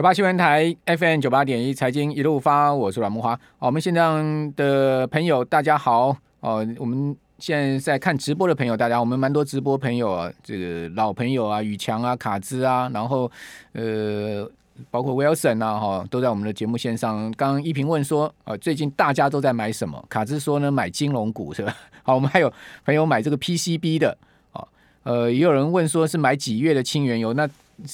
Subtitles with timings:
[0.00, 3.36] 九八新闻台 FM 九八点一财经一路发，我是阮慕驊。
[3.58, 13.30] 我们现场的朋友大家好哦，我们现在在看直播的朋友大家，我们蛮多直播朋友啊，这个老朋友啊，宇强啊，卡兹啊，然后
[13.74, 14.50] 呃，
[14.90, 17.30] 包括 Wilson 啊，哈，都在我们的节目线上。
[17.32, 20.02] 刚刚一平问说，呃，最近大家都在买什么？
[20.08, 21.76] 卡兹说呢，买金融股是吧？
[22.04, 22.50] 好，我们还有
[22.86, 24.16] 朋友买这个 PCB 的，
[24.52, 24.66] 哦，
[25.02, 27.34] 呃，也有人问说是买几月的轻原油？
[27.34, 27.46] 那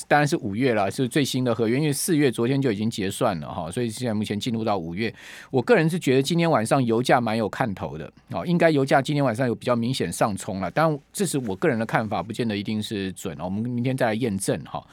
[0.08, 5.12] 当然是五月了，是最新的合约，因为四月昨天就已经结算了哈，所以现在目前进入到五月。
[5.50, 10.70] 我个人是觉得今天晚上油价蛮有看头的哦，应该油价今天晚上有比较明显上冲了。
[10.70, 13.36] 当然这是我个人的看法，不见得一定是准。
[13.40, 14.84] 我们明天再来验证哈。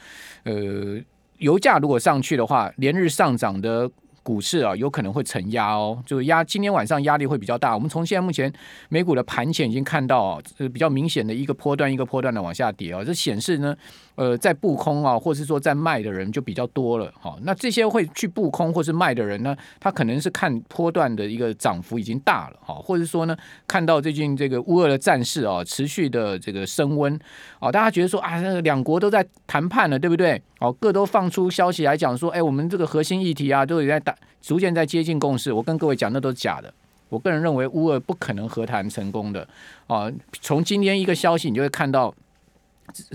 [0.44, 1.00] 呃，
[1.38, 3.90] 油价如果上去的话，连日上涨的。
[4.24, 7.74] 股市啊，有可能会承压哦，就是压今天晚上压力会比较大。
[7.74, 8.52] 我们从现在目前
[8.88, 13.76] 美股的盘前已经看到啊，是比较明显的一个波段一个波段的往下跌啊，这显示呢，
[14.14, 17.36] 呃，在布空啊，或是说在卖的人就比较多了哈。
[17.42, 23.36] 那这些会去布空或是卖的人呢，他可能是看波段的一个涨幅已经大了哈，或者说呢，
[23.68, 27.18] 看到最近这个乌俄的战事啊，持续的这个升温
[27.58, 30.40] 啊，大家觉得说啊，那个两国都在谈判了，对不对？
[30.60, 35.52] 哦，各都放出消息来讲说，哎，我们这个核心议题啊，都有在打，逐渐在接近共识。
[35.52, 36.72] 我跟各位讲，那都是假的。
[37.08, 39.46] 我个人认为，乌俄不可能和谈成功的。
[39.86, 42.12] 啊，从今天一个消息，你就会看到，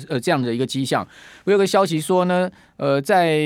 [0.08, 1.06] 呃，这样的一个迹象。
[1.44, 3.40] 我有个消息说呢，呃，在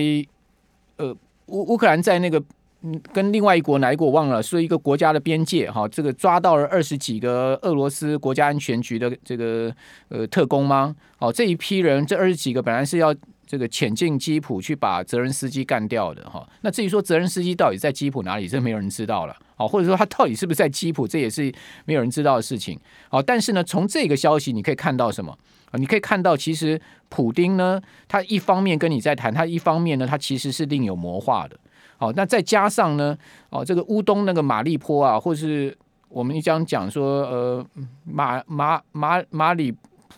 [0.97, 1.15] 呃
[1.47, 2.43] 乌乌克兰在那个
[2.81, 9.73] 嗯跟另外一国哪一国忘了，说一个国家的边界哈，这个抓到了二十几个俄罗斯国家安全局的这个
[10.09, 10.95] 呃特工吗？
[11.17, 13.15] 哦，这一批人，这二十几个本来是要。
[13.53, 21.53] 这个潜进基辅去把泽伦斯基干掉的哈，那至于说泽伦斯基到底在基辅哪里，这没有人知道了，哦，或者说他到底是不是在基辅，这也是
[21.85, 22.79] 没有人知道的事情，
[23.11, 25.37] 哦，但是呢，从这个消息你可以看到什么？
[25.73, 31.55] 你可以看到，其实普丁呢，他一方面跟你在谈，他一方面呢，他其实是另有谋划的，
[31.99, 33.15] 哦，那再加上呢，
[33.51, 35.77] 哦，这个乌东那个马利坡啊，或是
[36.09, 37.63] 我们一讲讲说，呃，
[38.03, 39.71] 马马马马里。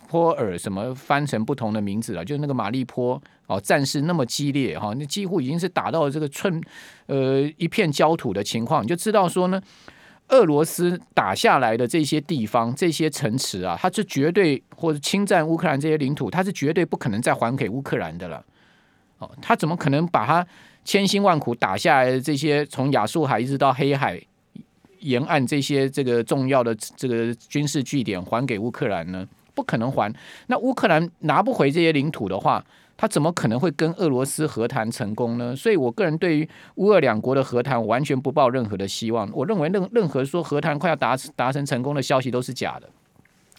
[0.08, 2.24] 坡尔什么翻成不同的名字了？
[2.24, 6.60] 就是那个马利坡哦，战事那么激烈哈，那几乎已经是打到了这个寸
[7.06, 9.60] 呃一片焦土的情况，你就知道说呢，
[10.28, 18.44] 俄罗斯打下来的这些地方、这些城池啊，它是绝对或者侵占乌克兰这些领土，它是绝对不可能再还给乌克兰的了。
[19.18, 20.46] 哦，他怎么可能把他
[20.84, 24.20] 千辛万苦打下来的这些从亚速海一直到黑海
[25.00, 29.26] 沿岸这些这个重要的这个军事据点还给乌克兰呢？
[29.56, 30.14] 不可能还。
[30.46, 32.64] 那乌克兰拿不回这些领土的话，
[32.96, 35.56] 他怎么可能会跟俄罗斯和谈成功呢？
[35.56, 39.28] 所以我个人对于乌俄两国的和谈完全不抱任何的希望。
[39.32, 42.88] 我认为任任何说和谈快要达达成成功的消息都是假的，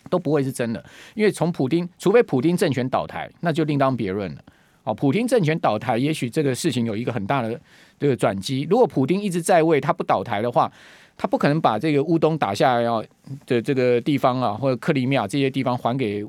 [0.09, 0.83] 都不会是真的。
[1.15, 4.41] 因为从普丁，除非普丁政权倒台，那就另当别论了。
[4.83, 7.59] 哦，普丁政权倒台，也许这个事情有一个很大的
[7.99, 8.65] 这个转机。
[8.69, 10.71] 如果普丁一直在位，他不倒台的话，
[11.17, 13.03] 他不可能把这个乌东打下来要
[13.47, 16.23] 的这个地方啊，或者克里米亚这些地方还给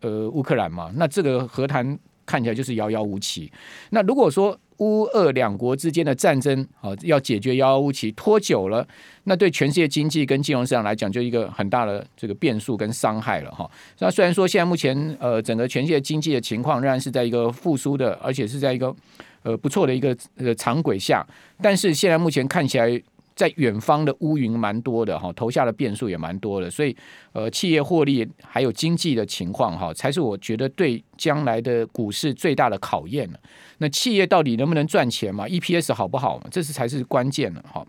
[0.00, 0.92] 呃乌克兰嘛？
[0.94, 3.50] 那这个和谈看起来就是遥遥无期。
[3.90, 8.86] 那如果说乌俄两国之间的战争啊要解决遥遥无期，拖久了，
[9.24, 13.68] 那对全世界经济跟金融市场来讲，就一个很大的这个变数跟伤害了哈。
[13.98, 18.94] 那虽然说现在目前呃整个全世界经济的情况仍然是在一个复苏的，而且是在一个
[19.42, 21.26] 呃不错的一个呃长轨下，
[21.60, 23.02] 但是现在目前看起来。
[23.38, 26.96] 在远方的乌云蛮多的哈，投下的变数也蛮多的，所以
[27.32, 33.30] 呃，企业获利还有经济的情况哈，才是我觉得对将来的股市最大的考验。
[33.76, 36.48] 那企业到底能不能赚钱嘛？EPS 好不好嘛？
[36.50, 37.86] 这是才是关键的哈。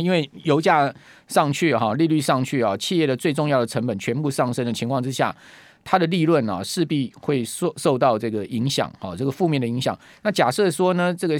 [0.00, 0.90] 因为油价
[1.28, 5.36] 上去哈，利率上去啊，企业的最重要的成本全部上升的情况之下，
[5.84, 9.94] 它的利润啊势必会受受到这个影响哈，这个负面的影响。
[10.22, 11.36] 那假设说呢，这个。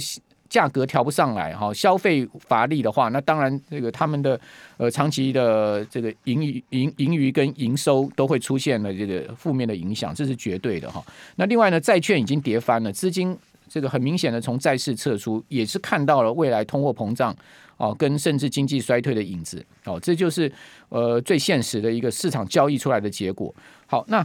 [0.53, 4.39] 价格调不上来哈，消费乏力的话，那当然这个他们的
[4.77, 11.03] 呃长期的这个盈余盈盈余跟营收都会出现了这个负面的影响，这是绝对的哈。
[11.37, 13.35] 那另外呢，债券已经跌翻了，资金
[13.67, 17.35] 这个很明显的从债市撤出，也是看到了未来通货膨胀
[17.77, 20.51] 哦，跟甚至经济衰退的影子哦，这就是
[20.89, 23.51] 呃最现实的一个市场交易出来的结果。
[23.87, 24.23] 好，那。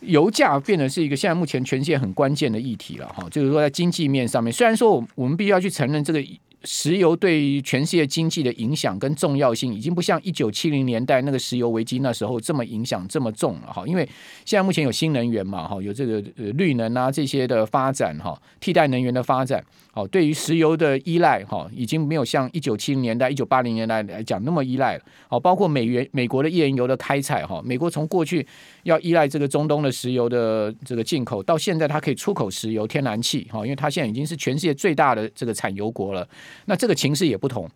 [0.00, 6.24] 油价变得是一个现在目前全世界很关键的议题了哈，就是说在经济面上面，虽然说我我们必须要去承认这个
[6.64, 13.82] 石油对于全世界经济的影响跟重要性，已经不像一九七零年代那个石油危机那时候这么影响这么重了哈。
[13.86, 14.06] 因为
[14.44, 25.02] 现在目前有新能源嘛哈，有这个呃绿能啊这些的发展哈，替代能源的发展，好，对于石油的依赖哈，已经没有像一九七零年代、一九八零年代来讲那么依赖了。
[25.28, 28.46] 好，包括美元、美国的页岩油的开采哈，美国从过去
[28.84, 36.28] 要依赖这个中东的石油的这个进口，到现在它可以出口石油、天然气哈，因为它现在已经是全世界最大的这个产油国了。
[36.66, 37.68] 那这个情势也不同，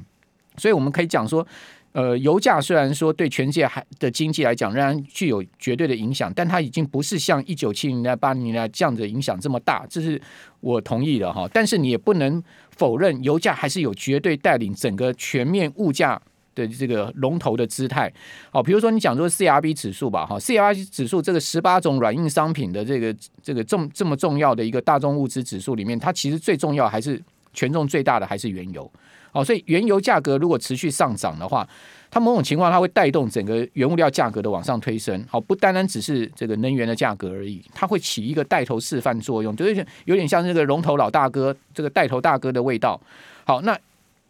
[0.56, 1.46] 所以我们可以讲说，
[1.92, 10.20] 呃，油价虽然说对全世界还的经济来讲仍然具有绝对的影响，但它已经不是像一九七零年代、八零年代这样的影响这么大，这是
[10.60, 11.48] 我同意的哈。
[11.52, 12.40] 但是你也不能
[12.76, 16.20] 否认，油价还是有绝对带领整个全面物价
[16.54, 18.12] 的这个龙头的姿态。
[18.52, 27.20] 好，比如说你讲说 CRB 指数吧，哈，CRB 指数这个十八种软硬商品的这个这个重这么重要的一个大众物资指数里面，它其实最重要还是。
[27.52, 28.90] 权重最大的还是原油，
[29.32, 31.68] 好，所以原油价格如果持续上涨的话，
[32.10, 43.00] 它某种情况它会带动整个原物料价格的往上推升，好，不单单只是这个能源的价格而已，它会起一个带头示范作用，就是有点像这个龙头老大哥，这个带头大哥的味道，
[43.44, 43.78] 好，那。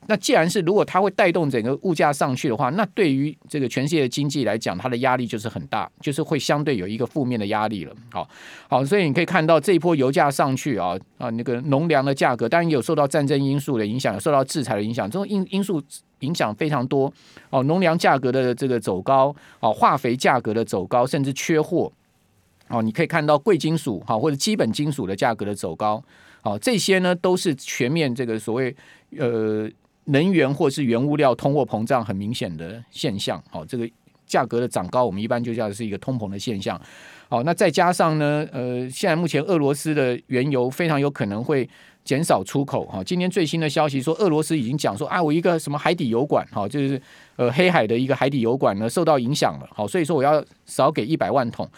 [0.07, 7.95] 那既然是如果它会带动整个物价上去的话，那对于这个全世界的经济来讲，它的压力就是很大，就是会相对有一个负面的压力了。
[8.11, 8.29] 好，
[8.69, 15.81] 好，所以你可以看到这一波油价上去啊啊，那个农粮的价格当然也有受到战争因素的影响，有受到制裁的影响，这种因因素
[16.21, 17.13] 影响非常多。
[17.51, 21.93] 哦，农粮价格的这个走高，哦，化肥价格的走高，甚至缺货。
[22.69, 26.03] 哦，你可以看到贵金属哈或者基本金属的价格的走高。
[26.43, 28.75] 好，这些呢都是全面这个所谓
[29.17, 29.71] 呃。
[30.11, 33.89] 能源或是原物料通货膨胀很明显的现象，好，这个
[34.27, 36.81] 价格的涨高，我们一般就叫是一个通膨的现象。
[37.29, 41.69] 好，那再加上呢，呃，现在目前俄罗斯的原油非常有可能会
[42.05, 42.85] 减少出口。
[42.87, 47.01] 哈，今天最新的消息说，俄罗斯已经讲说啊，我一个什么海底油管，哈，就是
[47.37, 49.69] 呃黑海的一个海底油管呢受到影响了。
[49.73, 51.69] 好，所以说我要少给一百万桶。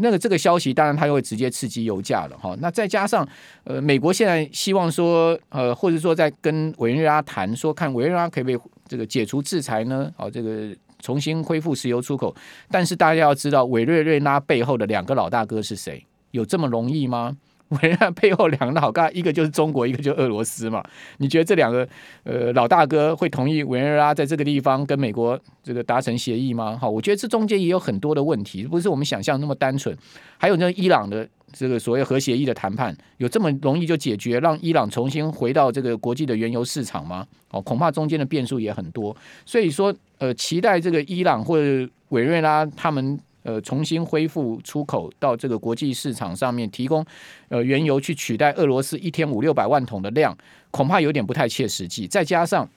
[0.00, 2.56] 那个这个消息，当然它又会直接刺激油价了哈。
[2.60, 3.26] 那再加上
[3.64, 8.58] 呃，美国现在希望说呃，或者说在跟委内瑞拉谈，说看委内瑞拉可不可以
[8.88, 10.12] 这个解除制裁呢？
[10.16, 12.34] 哦，这个重新恢复石油出口。
[12.70, 16.04] 但是大家要知道，委内瑞拉背后的两个老大哥是谁？
[16.30, 17.36] 有这么容易吗？
[17.70, 20.82] 委内瑞拉背后两个老大，一个就是中国，一个就是俄罗斯嘛。
[21.18, 21.88] 你觉得这两个
[22.24, 26.76] 呃老大哥会同意委内瑞拉在这个地方跟美国这个达成协议吗？
[26.80, 29.96] 好，我觉得这中间也有很多的问题，不是我们想象那么单纯。
[30.36, 37.26] 还有那伊朗的这个所谓核协议的谈判，有这么容易就解决，让伊朗重新回到这个国际的原油市场吗？
[37.50, 39.16] 哦，恐怕中间的变数也很多。
[39.44, 43.18] 所以说，呃，期待这个伊朗或者委内瑞拉他们。
[43.42, 47.04] 呃，重新恢复出口到这个国际市场上面，提供
[47.48, 50.36] 呃原油去取代俄罗斯一天五六百万桶的量，
[50.70, 52.06] 恐怕有点不太切实际。
[52.06, 52.68] 再加上。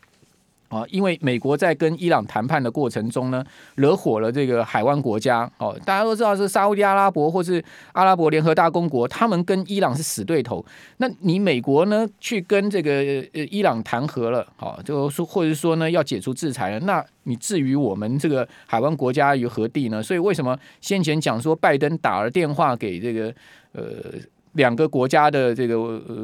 [0.74, 3.44] 啊，因为美国在跟伊朗谈判的过程中呢，
[3.76, 5.50] 惹火了这个海湾国家。
[5.60, 10.66] 哦，大家都知道是沙乌地阿拉伯或是阿拉伯联合大公国，他们跟伊朗是死对头。
[10.98, 12.92] 那你美国呢，去跟这个
[13.34, 20.02] 呃伊朗谈和了，好，就说或者说呢要解除制裁了，那你置于我们这个海湾国家于何地呢？
[20.02, 23.34] 所以为什么先前讲说拜登打了电话给这个
[23.74, 23.84] 呃？
[24.54, 25.78] 两个国家的这个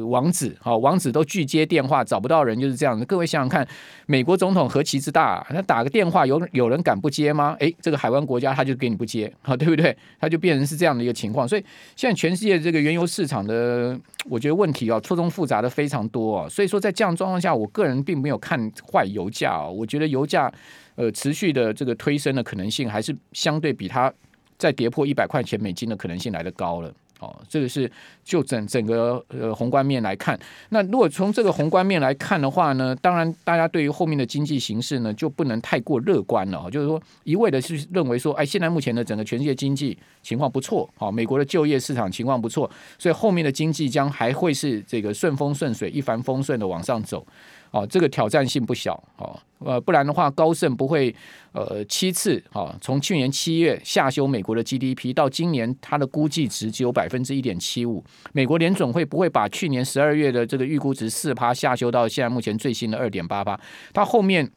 [0.06, 3.04] 王子，好，王子都拒接电话，找不到人，就是这样的。
[3.06, 3.66] 各位想想看，
[4.06, 7.56] 美国总统何其之大，他打个电话，有有人敢不接吗？
[7.58, 9.96] 诶，这个海湾国家他就给你不接，好，对不对？
[10.20, 11.46] 他就变成是这样的一个情况。
[11.46, 11.64] 所以
[11.96, 16.48] 现在全世界这个原油市场的，我觉得问题啊，错综复杂的非常多啊。
[16.48, 19.68] 所以说在这样状况下，我个人并没有看坏油价啊。
[19.68, 20.52] 我觉得油价
[20.94, 24.12] 呃持续的这个推升的可能性，还是相对比它
[24.56, 26.92] 再跌破一百块钱美金的可能性来得高了。
[27.20, 27.90] 哦，这个是
[28.24, 30.38] 就整整个呃宏观面来看，
[30.70, 47.26] 那如果从这个宏观面来看的话呢，当然大家对于后面的经济形势呢就不能太过乐观了，就是说一味的是认为说，哎，现在目前的整个全世界经济情况不错，好，美国的就业市场情况不错，所以后面的经济将还会是这个顺风顺水、一帆风顺的往上走。
[47.70, 51.14] 哦，这个挑战性不小哦，呃，不然的话，高盛不会
[51.52, 58.04] 呃七次哦，从去年七月下修美国的 GDP，到今年它的估计值只有百分之一点七五。
[58.32, 63.58] 美国联准会不会把去年十二月的这个预估值四趴下修到现在目前最新的二点八八？
[63.92, 64.50] 它后面。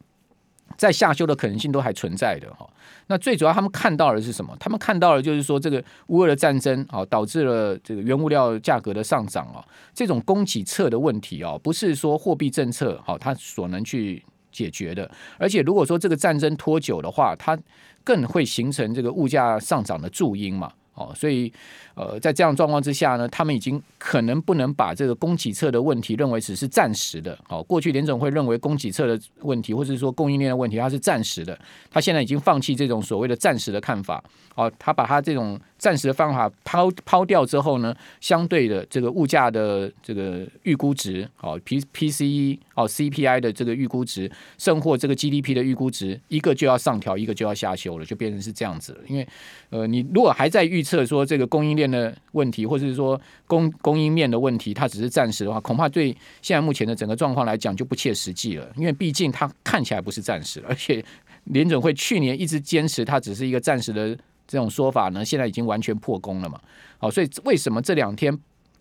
[0.77, 2.69] 在下修的可能性都还存在的哈，
[3.07, 4.55] 那最主要他们看到的是什么？
[4.59, 9.63] 他们看到的就是说这个乌俄的战争啊，导致了这个原物料价格的上涨啊，
[9.93, 17.57] 这种供给侧的问题啊，不是说货币政策好它所能去解决的，而且如果说这个战争拖久的话，它
[18.03, 20.71] 更会形成这个物价上涨的助因嘛。
[20.95, 21.51] 哦，所以
[21.95, 27.37] 呃，在这样状况之下呢，他们已经可能不能把这个供给侧的问题认为只是暂时的。
[27.49, 31.57] 哦，过去联总会认为供给侧的问题，或者说供应链的问题，它是暂时的。
[31.89, 34.23] 他现在已经放弃这种所谓的暂时的看法。
[34.55, 48.99] 哦，他把他这种暂时的方法抛抛掉之后呢，相对的这个物价的这个预估值，哦，P P C E 哦 C P I 的这个预估值，甚或这个 G D P 的预估值，一个就要上调，一个就要下修了，就变成是这样子了。
[49.07, 49.27] 因为
[49.69, 58.71] 呃，你如果还在预测说这个供应链的问题，或者是说供供应面的问题，它只是暂时的话，恐怕对现在目前的整个状况来讲就不切实际了。
[58.75, 61.03] 因为毕竟它看起来不是暂时，而且
[61.45, 64.17] 联准会去年一直坚持它只是一个暂时的。
[64.45, 66.59] 这种说法呢，现在已经完全破功了嘛？
[66.97, 68.37] 好，所以为什么这两天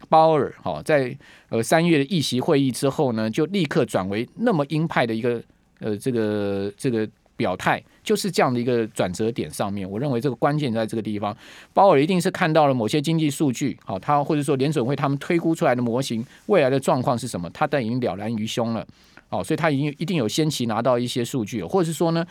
[0.08, 1.16] 鲍尔哈在
[1.48, 5.42] 呃三月的议席会议之后呢，就立刻转为那么鹰派的一个
[5.80, 9.88] 呃这个这个表态，就是这样的一个转折点上面。
[9.90, 11.36] 我认为这个关键在这个地方，
[11.72, 18.86] 鲍尔一定是看到了某些经济数据，好，他或者说联准会他们推估出来的模型未来的状况是什么，他但已经了然于胸了，
[19.28, 22.24] 好，所以他已经一定有先期拿到一些数据，或者是说呢？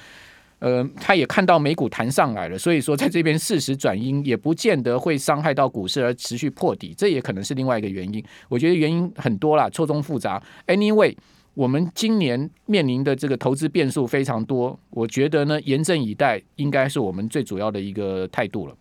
[0.61, 8.23] 呃，他也看到美股弹上来了，所以说在这边适时转阴也不见得会伤害到股市而持续破底，这也可能是另外一个原因。
[8.47, 10.39] 我觉得原因很多啦，错综复杂。
[10.67, 11.17] Anyway，
[11.55, 18.75] 我们今年面临的这个投资变数非常多，我觉得呢，严阵以待应该是我们最主要的一个态度了。